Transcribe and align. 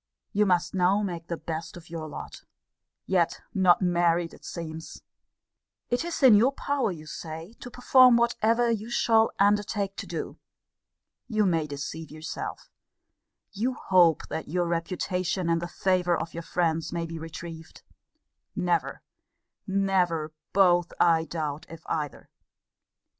You 0.33 0.47
must 0.47 0.73
now 0.73 1.03
make 1.03 1.27
the 1.27 1.37
best 1.37 1.77
of 1.77 1.91
your 1.91 2.07
lot. 2.07 2.43
Yet 3.05 3.39
not 3.53 3.83
married, 3.83 4.33
it 4.33 4.43
seems! 4.43 5.03
It 5.91 6.03
is 6.03 6.23
in 6.23 6.33
your 6.33 6.51
power, 6.53 6.91
you 6.91 7.05
say, 7.05 7.53
to 7.59 7.69
perform 7.69 8.17
whatever 8.17 8.71
you 8.71 8.89
shall 8.89 9.29
undertake 9.37 9.95
to 9.97 10.07
do. 10.07 10.39
You 11.27 11.45
may 11.45 11.67
deceive 11.67 12.09
yourself: 12.09 12.71
you 13.51 13.75
hope 13.75 14.27
that 14.29 14.47
your 14.47 14.65
reputation 14.65 15.51
and 15.51 15.61
the 15.61 15.67
favour 15.67 16.17
of 16.19 16.33
your 16.33 16.41
friends 16.41 16.91
may 16.91 17.05
be 17.05 17.19
retrieved. 17.19 17.83
Never, 18.55 19.03
never, 19.67 20.31
both, 20.51 20.93
I 20.99 21.25
doubt, 21.25 21.67
if 21.69 21.83
either. 21.85 22.31